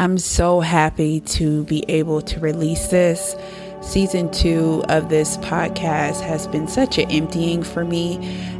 I'm 0.00 0.16
so 0.18 0.60
happy 0.60 1.18
to 1.22 1.64
be 1.64 1.84
able 1.88 2.22
to 2.22 2.38
release 2.38 2.86
this. 2.86 3.34
Season 3.80 4.30
two 4.30 4.84
of 4.88 5.08
this 5.08 5.38
podcast 5.38 6.20
has 6.20 6.46
been 6.46 6.68
such 6.68 6.98
an 6.98 7.10
emptying 7.10 7.64
for 7.64 7.84
me. 7.84 8.16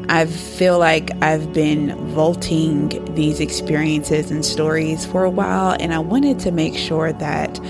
I 0.09 0.27
feel 0.27 0.81
like 0.81 1.13
I've 1.23 1.53
been 1.53 1.95
vaulting 2.09 3.15
these 3.15 3.39
experiences 3.39 4.33
and 4.33 4.45
stories 4.45 5.07
for 5.07 5.23
a 5.23 5.31
while, 5.31 5.77
and 5.79 5.95
I 5.95 6.01
wanted 6.01 6.41
to 6.41 6.51
make 6.51 6.77
sure 6.77 7.13
that 7.13 7.61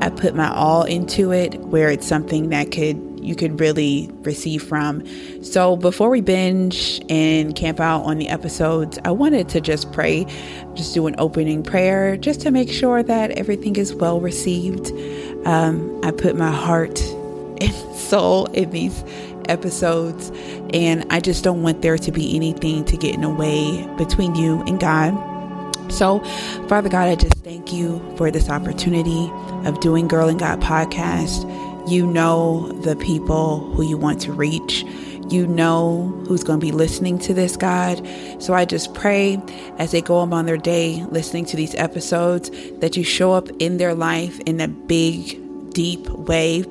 I 0.00 0.08
put 0.08 0.34
my 0.34 0.50
all 0.54 0.84
into 0.84 1.30
it 1.30 1.60
where 1.60 1.90
it's 1.90 2.06
something 2.06 2.48
that 2.48 2.72
could 2.72 3.09
you 3.22 3.34
could 3.34 3.60
really 3.60 4.10
receive 4.22 4.62
from. 4.62 5.04
So 5.42 5.76
before 5.76 6.10
we 6.10 6.20
binge 6.20 7.00
and 7.08 7.54
camp 7.54 7.80
out 7.80 8.02
on 8.02 8.18
the 8.18 8.28
episodes, 8.28 8.98
I 9.04 9.10
wanted 9.10 9.48
to 9.50 9.60
just 9.60 9.92
pray, 9.92 10.26
just 10.74 10.94
do 10.94 11.06
an 11.06 11.14
opening 11.18 11.62
prayer, 11.62 12.16
just 12.16 12.40
to 12.42 12.50
make 12.50 12.70
sure 12.70 13.02
that 13.02 13.32
everything 13.32 13.76
is 13.76 13.94
well 13.94 14.20
received. 14.20 14.92
Um, 15.46 16.00
I 16.04 16.10
put 16.10 16.36
my 16.36 16.50
heart 16.50 17.00
and 17.60 17.96
soul 17.96 18.46
in 18.46 18.70
these 18.70 19.04
episodes, 19.48 20.30
and 20.72 21.04
I 21.10 21.20
just 21.20 21.44
don't 21.44 21.62
want 21.62 21.82
there 21.82 21.98
to 21.98 22.12
be 22.12 22.34
anything 22.36 22.84
to 22.86 22.96
get 22.96 23.14
in 23.14 23.22
the 23.22 23.28
way 23.28 23.86
between 23.96 24.34
you 24.34 24.62
and 24.62 24.78
God. 24.80 25.12
So, 25.92 26.20
Father 26.68 26.88
God, 26.88 27.08
I 27.08 27.16
just 27.16 27.34
thank 27.38 27.72
you 27.72 28.00
for 28.16 28.30
this 28.30 28.48
opportunity 28.48 29.30
of 29.66 29.80
doing 29.80 30.06
Girl 30.08 30.28
and 30.28 30.38
God 30.38 30.60
podcast. 30.60 31.44
You 31.86 32.06
know 32.06 32.70
the 32.82 32.96
people 32.96 33.60
who 33.74 33.82
you 33.82 33.96
want 33.96 34.20
to 34.22 34.32
reach. 34.32 34.84
You 35.28 35.46
know 35.46 36.08
who's 36.26 36.42
going 36.42 36.58
to 36.58 36.66
be 36.66 36.72
listening 36.72 37.18
to 37.20 37.34
this, 37.34 37.56
God. 37.56 38.06
So 38.40 38.52
I 38.52 38.64
just 38.64 38.94
pray 38.94 39.40
as 39.78 39.92
they 39.92 40.02
go 40.02 40.18
on 40.18 40.46
their 40.46 40.56
day 40.56 41.04
listening 41.10 41.44
to 41.46 41.56
these 41.56 41.74
episodes 41.76 42.50
that 42.80 42.96
you 42.96 43.04
show 43.04 43.32
up 43.32 43.48
in 43.60 43.76
their 43.76 43.94
life 43.94 44.40
in 44.40 44.60
a 44.60 44.66
big, 44.66 45.72
deep 45.72 46.08
way. 46.08 46.64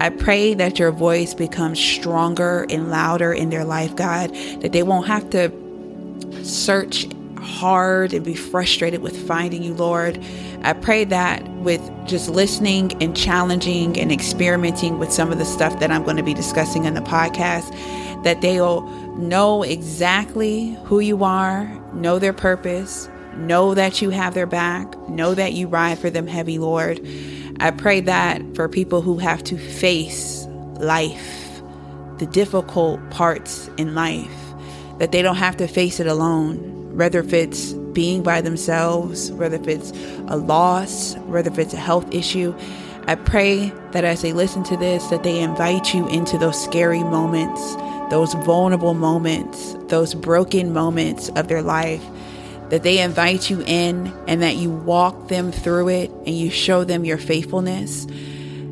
I 0.00 0.10
pray 0.10 0.52
that 0.54 0.78
your 0.78 0.90
voice 0.90 1.32
becomes 1.32 1.80
stronger 1.80 2.66
and 2.68 2.90
louder 2.90 3.32
in 3.32 3.50
their 3.50 3.64
life, 3.64 3.96
God, 3.96 4.34
that 4.60 4.72
they 4.72 4.82
won't 4.82 5.06
have 5.06 5.30
to 5.30 5.50
search 6.44 7.06
hard 7.42 8.12
and 8.12 8.24
be 8.24 8.34
frustrated 8.34 9.02
with 9.02 9.26
finding 9.26 9.62
you, 9.62 9.74
Lord. 9.74 10.22
I 10.62 10.72
pray 10.72 11.04
that 11.04 11.46
with 11.56 11.82
just 12.06 12.28
listening 12.28 12.92
and 13.02 13.16
challenging 13.16 13.98
and 13.98 14.12
experimenting 14.12 14.98
with 14.98 15.12
some 15.12 15.32
of 15.32 15.38
the 15.38 15.44
stuff 15.44 15.78
that 15.80 15.90
I'm 15.90 16.04
going 16.04 16.16
to 16.16 16.22
be 16.22 16.34
discussing 16.34 16.84
in 16.84 16.94
the 16.94 17.00
podcast, 17.00 17.70
that 18.24 18.40
they'll 18.40 18.82
know 19.16 19.62
exactly 19.62 20.78
who 20.84 21.00
you 21.00 21.24
are, 21.24 21.64
know 21.92 22.18
their 22.18 22.32
purpose, 22.32 23.08
know 23.34 23.74
that 23.74 24.00
you 24.00 24.10
have 24.10 24.34
their 24.34 24.46
back, 24.46 24.96
know 25.08 25.34
that 25.34 25.52
you 25.52 25.66
ride 25.66 25.98
for 25.98 26.10
them 26.10 26.26
heavy, 26.26 26.58
Lord. 26.58 27.00
I 27.60 27.70
pray 27.70 28.00
that 28.00 28.42
for 28.54 28.68
people 28.68 29.02
who 29.02 29.18
have 29.18 29.42
to 29.44 29.56
face 29.56 30.46
life, 30.76 31.60
the 32.18 32.26
difficult 32.26 33.00
parts 33.10 33.68
in 33.76 33.94
life, 33.94 34.30
that 34.98 35.12
they 35.12 35.22
don't 35.22 35.36
have 35.36 35.56
to 35.56 35.66
face 35.66 35.98
it 35.98 36.06
alone 36.06 36.81
whether 36.94 37.20
if 37.20 37.32
it's 37.32 37.72
being 37.72 38.22
by 38.22 38.40
themselves, 38.40 39.30
whether 39.32 39.56
if 39.56 39.68
it's 39.68 39.92
a 40.28 40.36
loss, 40.36 41.16
whether 41.26 41.50
if 41.50 41.58
it's 41.58 41.74
a 41.74 41.78
health 41.78 42.12
issue. 42.12 42.54
I 43.06 43.16
pray 43.16 43.72
that 43.92 44.04
as 44.04 44.22
they 44.22 44.32
listen 44.32 44.62
to 44.64 44.76
this, 44.76 45.06
that 45.08 45.22
they 45.22 45.40
invite 45.40 45.92
you 45.92 46.08
into 46.08 46.38
those 46.38 46.62
scary 46.62 47.02
moments, 47.02 47.74
those 48.10 48.34
vulnerable 48.34 48.94
moments, 48.94 49.74
those 49.88 50.14
broken 50.14 50.72
moments 50.72 51.28
of 51.30 51.48
their 51.48 51.62
life, 51.62 52.02
that 52.68 52.84
they 52.84 53.00
invite 53.00 53.50
you 53.50 53.62
in 53.66 54.12
and 54.26 54.40
that 54.42 54.56
you 54.56 54.70
walk 54.70 55.28
them 55.28 55.52
through 55.52 55.88
it 55.88 56.10
and 56.10 56.28
you 56.28 56.48
show 56.48 56.84
them 56.84 57.04
your 57.04 57.18
faithfulness. 57.18 58.06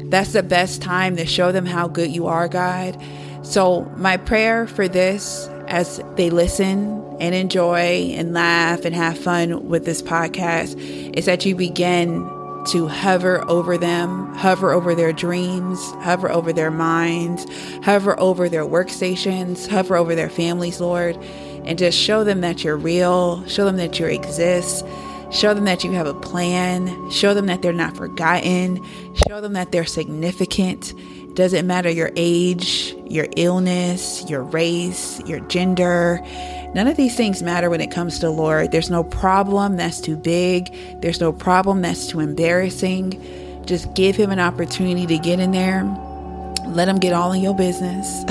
That's 0.04 0.32
the 0.32 0.42
best 0.42 0.80
time 0.80 1.16
to 1.16 1.26
show 1.26 1.52
them 1.52 1.66
how 1.66 1.88
good 1.88 2.10
you 2.10 2.26
are, 2.26 2.48
God. 2.48 3.00
So, 3.42 3.82
my 3.96 4.16
prayer 4.16 4.66
for 4.66 4.88
this 4.88 5.48
as 5.70 6.00
they 6.16 6.30
listen 6.30 7.02
and 7.20 7.34
enjoy 7.34 8.12
and 8.16 8.32
laugh 8.32 8.84
and 8.84 8.94
have 8.94 9.16
fun 9.16 9.68
with 9.68 9.84
this 9.84 10.02
podcast 10.02 10.76
is 11.16 11.26
that 11.26 11.46
you 11.46 11.54
begin 11.54 12.28
to 12.66 12.88
hover 12.88 13.48
over 13.48 13.78
them, 13.78 14.34
hover 14.34 14.72
over 14.72 14.94
their 14.94 15.12
dreams, 15.12 15.80
hover 16.02 16.30
over 16.30 16.52
their 16.52 16.70
minds, 16.70 17.46
hover 17.82 18.18
over 18.20 18.48
their 18.48 18.64
workstations, 18.64 19.66
hover 19.66 19.96
over 19.96 20.14
their 20.14 20.28
families, 20.28 20.80
Lord, 20.80 21.16
and 21.64 21.78
just 21.78 21.98
show 21.98 22.24
them 22.24 22.42
that 22.42 22.62
you're 22.62 22.76
real, 22.76 23.46
show 23.46 23.64
them 23.64 23.76
that 23.76 23.98
you 23.98 24.06
exist, 24.06 24.84
show 25.30 25.54
them 25.54 25.64
that 25.64 25.84
you 25.84 25.92
have 25.92 26.06
a 26.06 26.14
plan, 26.14 27.10
show 27.10 27.32
them 27.32 27.46
that 27.46 27.62
they're 27.62 27.72
not 27.72 27.96
forgotten, 27.96 28.84
show 29.28 29.40
them 29.40 29.54
that 29.54 29.72
they're 29.72 29.86
significant. 29.86 30.92
Doesn't 31.34 31.66
matter 31.66 31.88
your 31.88 32.10
age, 32.16 32.89
your 33.10 33.26
illness, 33.36 34.24
your 34.30 34.42
race, 34.42 35.20
your 35.26 35.40
gender. 35.40 36.20
None 36.74 36.86
of 36.86 36.96
these 36.96 37.16
things 37.16 37.42
matter 37.42 37.68
when 37.68 37.80
it 37.80 37.90
comes 37.90 38.20
to 38.20 38.26
the 38.26 38.32
Lord. 38.32 38.70
There's 38.70 38.90
no 38.90 39.02
problem 39.02 39.76
that's 39.76 40.00
too 40.00 40.16
big, 40.16 40.72
there's 41.00 41.20
no 41.20 41.32
problem 41.32 41.82
that's 41.82 42.06
too 42.06 42.20
embarrassing. 42.20 43.20
Just 43.66 43.92
give 43.94 44.16
Him 44.16 44.30
an 44.30 44.40
opportunity 44.40 45.06
to 45.06 45.18
get 45.18 45.40
in 45.40 45.50
there. 45.50 45.84
Let 46.66 46.88
Him 46.88 46.98
get 46.98 47.12
all 47.12 47.32
in 47.32 47.42
your 47.42 47.54
business. 47.54 48.24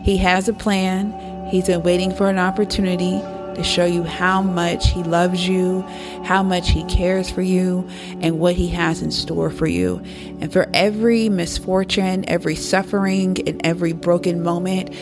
he 0.02 0.16
has 0.16 0.48
a 0.48 0.52
plan, 0.52 1.12
He's 1.50 1.66
been 1.66 1.82
waiting 1.82 2.12
for 2.14 2.28
an 2.28 2.38
opportunity 2.38 3.20
to 3.56 3.64
show 3.64 3.84
you 3.84 4.02
how 4.02 4.42
much 4.42 4.90
He 4.90 5.02
loves 5.02 5.48
you, 5.48 5.82
how 6.24 6.42
much 6.42 6.70
He 6.70 6.84
cares 6.84 7.30
for 7.30 7.42
you, 7.42 7.88
and 8.20 8.38
what 8.38 8.54
He 8.54 8.68
has 8.68 9.02
in 9.02 9.10
store 9.10 9.50
for 9.50 9.66
you. 9.66 10.02
And 10.40 10.52
for 10.52 10.68
every 10.72 11.28
misfortune, 11.28 12.24
every 12.28 12.54
suffering, 12.54 13.36
and 13.48 13.64
every 13.66 13.92
broken 13.92 14.42
moment, 14.42 14.94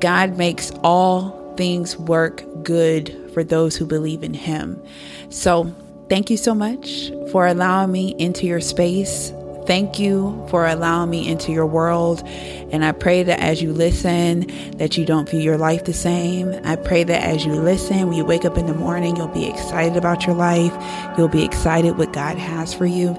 God 0.00 0.38
makes 0.38 0.70
all 0.82 1.54
things 1.56 1.96
work 1.96 2.44
good 2.62 3.14
for 3.34 3.44
those 3.44 3.76
who 3.76 3.86
believe 3.86 4.22
in 4.22 4.34
Him. 4.34 4.82
So, 5.28 5.74
thank 6.08 6.30
you 6.30 6.36
so 6.36 6.54
much 6.54 7.10
for 7.32 7.46
allowing 7.46 7.92
me 7.92 8.14
into 8.18 8.46
your 8.46 8.60
space. 8.60 9.32
Thank 9.66 9.98
you 9.98 10.46
for 10.48 10.66
allowing 10.66 11.10
me 11.10 11.28
into 11.28 11.50
your 11.50 11.66
world. 11.66 12.22
And 12.70 12.84
I 12.84 12.92
pray 12.92 13.24
that 13.24 13.40
as 13.40 13.60
you 13.60 13.72
listen, 13.72 14.46
that 14.78 14.96
you 14.96 15.04
don't 15.04 15.28
view 15.28 15.40
your 15.40 15.58
life 15.58 15.84
the 15.84 15.92
same. 15.92 16.52
I 16.64 16.76
pray 16.76 17.02
that 17.02 17.22
as 17.22 17.44
you 17.44 17.54
listen, 17.54 18.08
when 18.08 18.16
you 18.16 18.24
wake 18.24 18.44
up 18.44 18.56
in 18.56 18.66
the 18.66 18.74
morning, 18.74 19.16
you'll 19.16 19.28
be 19.28 19.46
excited 19.46 19.96
about 19.96 20.24
your 20.24 20.36
life. 20.36 20.72
You'll 21.18 21.28
be 21.28 21.44
excited 21.44 21.98
what 21.98 22.12
God 22.12 22.38
has 22.38 22.72
for 22.72 22.86
you 22.86 23.10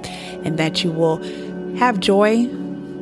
and 0.44 0.58
that 0.58 0.84
you 0.84 0.92
will 0.92 1.18
have 1.78 2.00
joy. 2.00 2.48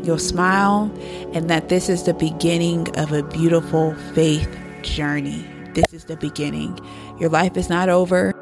You'll 0.03 0.17
smile 0.17 0.91
and 1.33 1.49
that 1.49 1.69
this 1.69 1.87
is 1.87 2.03
the 2.03 2.13
beginning 2.13 2.95
of 2.97 3.11
a 3.11 3.23
beautiful 3.23 3.93
faith 4.13 4.49
journey. 4.81 5.45
This 5.73 5.93
is 5.93 6.05
the 6.05 6.17
beginning. 6.17 6.79
Your 7.19 7.29
life 7.29 7.57
is 7.57 7.69
not 7.69 7.89
over. 7.89 8.33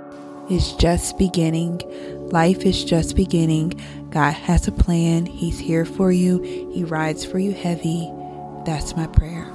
It's 0.49 0.73
just 0.73 1.17
beginning. 1.17 1.81
Life 2.29 2.65
is 2.65 2.83
just 2.83 3.15
beginning. 3.15 3.79
God 4.13 4.33
has 4.33 4.67
a 4.67 4.71
plan. 4.71 5.25
He's 5.25 5.57
here 5.57 5.85
for 5.85 6.11
you. 6.11 6.39
He 6.71 6.83
rides 6.83 7.25
for 7.25 7.39
you 7.39 7.51
heavy. 7.51 8.11
That's 8.63 8.95
my 8.95 9.07
prayer. 9.07 9.52